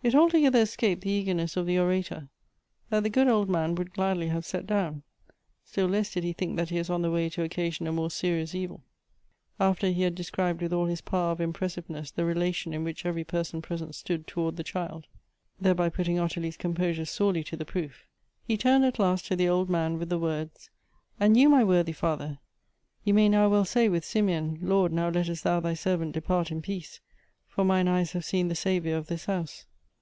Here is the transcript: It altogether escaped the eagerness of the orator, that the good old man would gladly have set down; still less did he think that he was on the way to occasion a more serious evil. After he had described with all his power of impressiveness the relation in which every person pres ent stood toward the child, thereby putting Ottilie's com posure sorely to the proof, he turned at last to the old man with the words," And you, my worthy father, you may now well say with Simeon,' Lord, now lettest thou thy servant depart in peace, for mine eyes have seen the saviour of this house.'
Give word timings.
It 0.00 0.14
altogether 0.14 0.60
escaped 0.60 1.02
the 1.02 1.10
eagerness 1.10 1.56
of 1.56 1.66
the 1.66 1.78
orator, 1.78 2.28
that 2.88 3.02
the 3.02 3.10
good 3.10 3.26
old 3.26 3.50
man 3.50 3.74
would 3.74 3.92
gladly 3.92 4.28
have 4.28 4.46
set 4.46 4.64
down; 4.64 5.02
still 5.64 5.88
less 5.88 6.12
did 6.14 6.22
he 6.22 6.32
think 6.32 6.56
that 6.56 6.68
he 6.70 6.78
was 6.78 6.88
on 6.88 7.02
the 7.02 7.10
way 7.10 7.28
to 7.30 7.42
occasion 7.42 7.88
a 7.88 7.92
more 7.92 8.08
serious 8.08 8.54
evil. 8.54 8.84
After 9.58 9.88
he 9.88 10.02
had 10.02 10.14
described 10.14 10.62
with 10.62 10.72
all 10.72 10.86
his 10.86 11.00
power 11.00 11.32
of 11.32 11.40
impressiveness 11.40 12.12
the 12.12 12.24
relation 12.24 12.72
in 12.72 12.84
which 12.84 13.04
every 13.04 13.24
person 13.24 13.60
pres 13.60 13.82
ent 13.82 13.94
stood 13.96 14.28
toward 14.28 14.56
the 14.56 14.62
child, 14.62 15.08
thereby 15.60 15.88
putting 15.88 16.18
Ottilie's 16.18 16.56
com 16.56 16.74
posure 16.76 17.06
sorely 17.06 17.42
to 17.42 17.56
the 17.56 17.66
proof, 17.66 18.06
he 18.46 18.56
turned 18.56 18.84
at 18.84 19.00
last 19.00 19.26
to 19.26 19.36
the 19.36 19.48
old 19.48 19.68
man 19.68 19.98
with 19.98 20.10
the 20.10 20.18
words," 20.18 20.70
And 21.20 21.36
you, 21.36 21.48
my 21.48 21.64
worthy 21.64 21.92
father, 21.92 22.38
you 23.02 23.12
may 23.14 23.28
now 23.28 23.48
well 23.48 23.64
say 23.64 23.88
with 23.88 24.04
Simeon,' 24.04 24.60
Lord, 24.62 24.92
now 24.92 25.08
lettest 25.08 25.42
thou 25.42 25.58
thy 25.58 25.74
servant 25.74 26.12
depart 26.12 26.52
in 26.52 26.62
peace, 26.62 27.00
for 27.48 27.64
mine 27.64 27.88
eyes 27.88 28.12
have 28.12 28.24
seen 28.24 28.46
the 28.46 28.54
saviour 28.54 28.96
of 28.96 29.08
this 29.08 29.24
house.' 29.26 29.64